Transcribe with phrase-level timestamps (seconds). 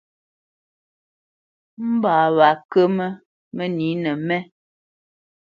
[1.91, 3.07] Mbǎ wá nkǝmǝ
[3.55, 4.37] mǝnǐnǝ mé.